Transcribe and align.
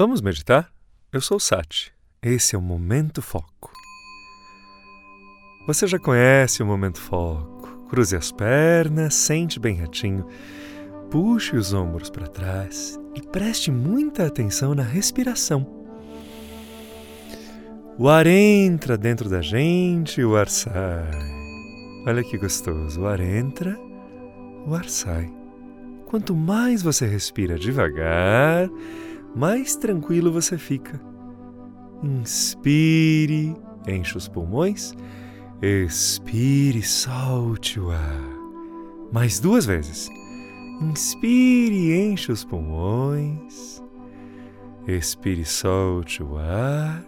Vamos 0.00 0.22
meditar? 0.22 0.72
Eu 1.12 1.20
sou 1.20 1.36
o 1.36 1.40
Sati. 1.40 1.92
Esse 2.22 2.56
é 2.56 2.58
o 2.58 2.62
Momento 2.62 3.20
Foco. 3.20 3.70
Você 5.66 5.86
já 5.86 5.98
conhece 5.98 6.62
o 6.62 6.66
Momento 6.66 6.98
Foco. 6.98 7.84
Cruze 7.86 8.16
as 8.16 8.32
pernas, 8.32 9.12
sente 9.12 9.60
bem 9.60 9.74
retinho, 9.74 10.26
puxe 11.10 11.54
os 11.54 11.74
ombros 11.74 12.08
para 12.08 12.26
trás 12.26 12.98
e 13.14 13.20
preste 13.20 13.70
muita 13.70 14.26
atenção 14.26 14.74
na 14.74 14.82
respiração. 14.82 15.66
O 17.98 18.08
ar 18.08 18.26
entra 18.26 18.96
dentro 18.96 19.28
da 19.28 19.42
gente 19.42 20.22
e 20.22 20.24
o 20.24 20.34
ar 20.34 20.48
sai. 20.48 21.10
Olha 22.06 22.24
que 22.24 22.38
gostoso. 22.38 23.02
O 23.02 23.06
ar 23.06 23.20
entra, 23.20 23.78
o 24.66 24.74
ar 24.74 24.88
sai. 24.88 25.30
Quanto 26.06 26.34
mais 26.34 26.82
você 26.82 27.06
respira 27.06 27.58
devagar, 27.58 28.66
mais 29.34 29.76
tranquilo 29.76 30.32
você 30.32 30.58
fica. 30.58 31.00
Inspire, 32.02 33.54
enche 33.86 34.16
os 34.16 34.28
pulmões. 34.28 34.94
Expire, 35.62 36.82
solte 36.82 37.78
o 37.78 37.90
ar. 37.90 38.40
Mais 39.12 39.38
duas 39.38 39.66
vezes. 39.66 40.08
Inspire, 40.80 41.92
enche 41.92 42.32
os 42.32 42.44
pulmões. 42.44 43.82
Expire, 44.88 45.44
solte 45.44 46.22
o 46.22 46.38
ar. 46.38 47.04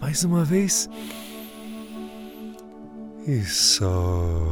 Mais 0.00 0.22
uma 0.24 0.44
vez. 0.44 0.90
E 3.26 3.42
solte. 3.42 4.46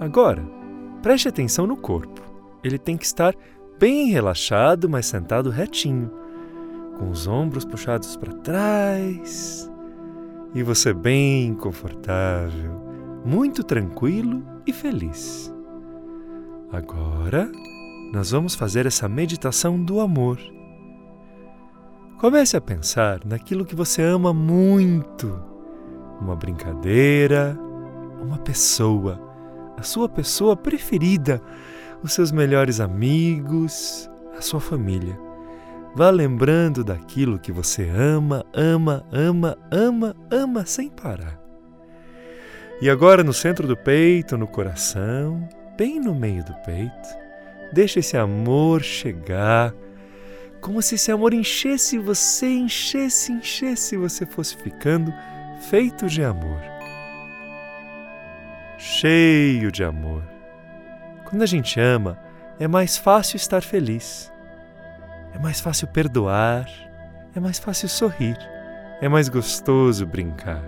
Agora, 0.00 0.42
preste 1.02 1.28
atenção 1.28 1.66
no 1.66 1.76
corpo. 1.76 2.22
Ele 2.64 2.78
tem 2.78 2.96
que 2.96 3.04
estar 3.04 3.34
bem 3.78 4.10
relaxado, 4.10 4.88
mas 4.88 5.06
sentado 5.06 5.50
retinho, 5.50 6.10
com 6.98 7.10
os 7.10 7.26
ombros 7.26 7.64
puxados 7.64 8.16
para 8.16 8.32
trás. 8.32 9.70
E 10.54 10.62
você 10.62 10.92
bem 10.92 11.54
confortável, 11.54 12.80
muito 13.24 13.62
tranquilo 13.62 14.42
e 14.66 14.72
feliz. 14.72 15.52
Agora, 16.72 17.50
nós 18.12 18.30
vamos 18.30 18.54
fazer 18.54 18.86
essa 18.86 19.08
meditação 19.08 19.82
do 19.82 20.00
amor. 20.00 20.38
Comece 22.18 22.56
a 22.56 22.60
pensar 22.60 23.20
naquilo 23.26 23.64
que 23.64 23.74
você 23.74 24.02
ama 24.02 24.32
muito. 24.32 25.38
Uma 26.20 26.34
brincadeira, 26.34 27.58
uma 28.22 28.38
pessoa, 28.38 29.20
a 29.76 29.82
sua 29.82 30.08
pessoa 30.08 30.56
preferida 30.56 31.42
os 32.06 32.12
seus 32.12 32.30
melhores 32.30 32.78
amigos, 32.78 34.08
a 34.38 34.40
sua 34.40 34.60
família. 34.60 35.18
Vá 35.92 36.08
lembrando 36.08 36.84
daquilo 36.84 37.38
que 37.38 37.50
você 37.50 37.88
ama, 37.88 38.44
ama, 38.54 39.04
ama, 39.10 39.58
ama, 39.72 40.14
ama 40.30 40.64
sem 40.64 40.88
parar. 40.88 41.40
E 42.80 42.88
agora 42.88 43.24
no 43.24 43.32
centro 43.32 43.66
do 43.66 43.76
peito, 43.76 44.38
no 44.38 44.46
coração, 44.46 45.48
bem 45.76 45.98
no 45.98 46.14
meio 46.14 46.44
do 46.44 46.54
peito, 46.64 47.08
deixe 47.72 47.98
esse 47.98 48.16
amor 48.16 48.82
chegar, 48.82 49.74
como 50.60 50.80
se 50.80 50.94
esse 50.94 51.10
amor 51.10 51.34
enchesse 51.34 51.98
você, 51.98 52.46
enchesse, 52.46 53.32
enchesse, 53.32 53.96
você 53.96 54.24
fosse 54.24 54.56
ficando 54.56 55.12
feito 55.70 56.06
de 56.06 56.22
amor. 56.22 56.60
Cheio 58.78 59.72
de 59.72 59.82
amor 59.82 60.35
quando 61.28 61.42
a 61.42 61.46
gente 61.46 61.78
ama, 61.80 62.16
é 62.58 62.68
mais 62.68 62.96
fácil 62.96 63.36
estar 63.36 63.60
feliz, 63.60 64.32
é 65.34 65.38
mais 65.38 65.60
fácil 65.60 65.88
perdoar, 65.88 66.66
é 67.34 67.40
mais 67.40 67.58
fácil 67.58 67.88
sorrir, 67.88 68.38
é 69.00 69.08
mais 69.08 69.28
gostoso 69.28 70.06
brincar. 70.06 70.62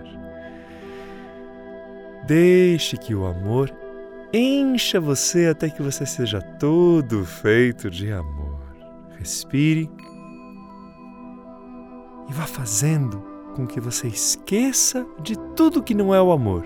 Deixe 2.27 2.97
que 2.97 3.15
o 3.15 3.25
amor 3.25 3.73
encha 4.33 4.99
você 4.99 5.47
até 5.47 5.69
que 5.69 5.81
você 5.81 6.05
seja 6.05 6.41
todo 6.41 7.25
feito 7.25 7.89
de 7.89 8.11
amor. 8.11 8.59
Respire 9.17 9.89
e 12.29 12.33
vá 12.33 12.45
fazendo 12.45 13.23
com 13.55 13.65
que 13.65 13.79
você 13.79 14.07
esqueça 14.07 15.07
de 15.21 15.37
tudo 15.55 15.81
que 15.81 15.95
não 15.95 16.13
é 16.13 16.21
o 16.21 16.31
amor. 16.31 16.65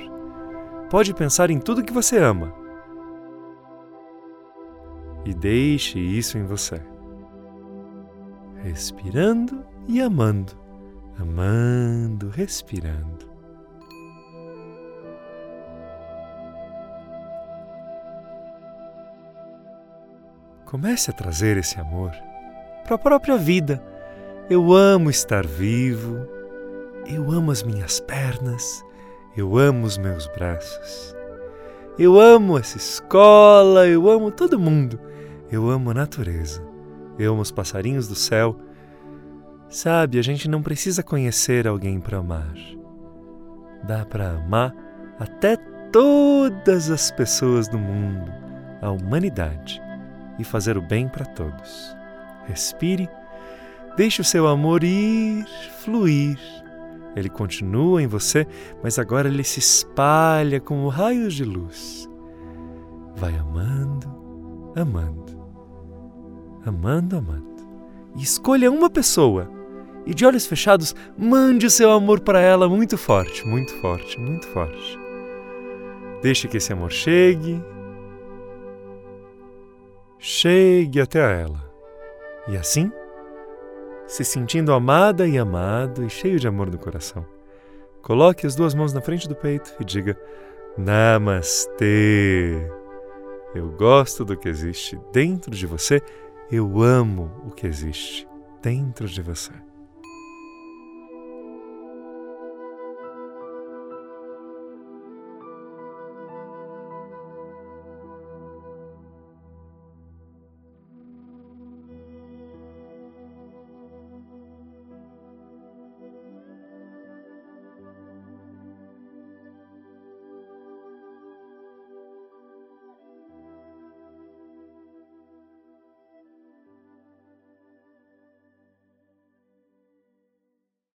Pode 0.90 1.14
pensar 1.14 1.50
em 1.50 1.59
tudo 1.59 1.84
que 1.84 1.94
você 1.94 2.18
ama 2.18 2.62
e 5.25 5.34
deixe 5.34 6.00
isso 6.00 6.38
em 6.38 6.45
você. 6.45 6.81
Respirando 8.63 9.66
e 9.88 10.01
amando, 10.01 10.53
amando, 11.19 12.29
respirando. 12.29 13.31
Comece 20.66 21.11
a 21.11 21.13
trazer 21.13 21.57
esse 21.57 21.79
amor 21.79 22.11
para 22.84 22.95
a 22.95 23.00
própria 23.00 23.38
vida. 23.38 23.84
Eu 24.50 24.73
amo 24.73 25.09
estar 25.09 25.45
vivo, 25.45 26.28
eu 27.05 27.31
amo 27.31 27.51
as 27.51 27.61
minhas 27.61 28.00
pernas, 28.00 28.84
eu 29.38 29.57
amo 29.57 29.85
os 29.85 29.97
meus 29.97 30.25
braços. 30.28 31.16
Eu 31.97 32.19
amo 32.19 32.57
essa 32.57 32.78
escola, 32.78 33.88
eu 33.88 34.09
amo 34.09 34.31
todo 34.31 34.59
mundo. 34.59 35.00
Eu 35.53 35.69
amo 35.69 35.91
a 35.91 35.94
natureza. 35.94 36.66
Eu 37.19 37.34
amo 37.34 37.44
os 37.44 37.52
passarinhos 37.52 38.08
do 38.08 38.16
céu. 38.16 38.59
Sabe, 39.69 40.18
a 40.18 40.22
gente 40.24 40.50
não 40.50 40.64
precisa 40.64 41.03
conhecer 41.03 41.68
alguém 41.68 42.00
para 42.00 42.18
amar. 42.18 42.56
Dá 43.84 44.03
para 44.03 44.31
amar 44.31 44.74
até 45.19 45.56
todas 45.91 46.90
as 46.90 47.12
pessoas 47.12 47.68
do 47.68 47.78
mundo, 47.78 48.31
a 48.81 48.90
humanidade, 48.90 49.80
e 50.40 50.44
fazer 50.44 50.75
o 50.75 50.81
bem 50.81 51.08
para 51.08 51.24
todos. 51.24 51.96
Respire, 52.47 53.08
deixe 53.96 54.22
o 54.22 54.25
seu 54.25 54.47
amor 54.47 54.84
ir, 54.84 55.46
fluir. 55.81 56.40
Ele 57.16 57.30
continua 57.30 58.02
em 58.02 58.08
você, 58.08 58.47
mas 58.81 58.97
agora 58.97 59.28
ele 59.28 59.44
se 59.44 59.59
espalha 59.59 60.59
como 60.59 60.90
raios 60.90 61.35
de 61.35 61.46
luz. 61.46 62.09
Vai 63.16 63.38
amando, 63.38 64.12
amando 64.75 65.43
amando, 66.66 67.18
amando. 67.18 67.53
E 68.16 68.24
escolha 68.24 68.72
uma 68.72 68.90
pessoa 68.90 69.50
e 70.06 70.13
de 70.13 70.25
olhos 70.25 70.46
fechados 70.46 70.96
mande 71.18 71.66
o 71.66 71.72
seu 71.72 71.91
amor 71.91 72.19
para 72.19 72.40
ela 72.40 72.68
muito 72.68 72.97
forte, 72.97 73.46
muito 73.47 73.74
forte, 73.75 74.19
muito 74.19 74.47
forte. 74.47 75.00
Deixe 76.22 76.47
que 76.47 76.57
esse 76.57 76.72
amor 76.72 76.91
chegue, 76.91 77.62
chegue 80.19 81.00
até 81.00 81.41
ela. 81.41 81.72
E 82.47 82.57
assim, 82.57 82.91
se 84.06 84.23
sentindo 84.23 84.73
amada 84.73 85.28
e 85.28 85.38
amado 85.38 86.03
e 86.03 86.09
cheio 86.09 86.40
de 86.40 86.47
amor 86.47 86.69
no 86.69 86.78
coração, 86.78 87.25
coloque 88.02 88.46
as 88.46 88.56
duas 88.56 88.73
mãos 88.73 88.94
na 88.94 89.02
frente 89.02 89.28
do 89.28 89.35
peito 89.35 89.73
e 89.79 89.85
diga: 89.85 90.18
Namastê. 90.78 92.69
Eu 93.56 93.69
gosto 93.69 94.25
do 94.25 94.35
que 94.35 94.50
existe 94.50 95.00
dentro 95.12 95.52
de 95.52 95.68
você 95.68 96.02
eu 96.52 96.81
amo 96.81 97.31
o 97.46 97.52
que 97.52 97.66
existe 97.66 98.28
dentro 98.62 99.08
de 99.08 99.22
você. 99.22 99.52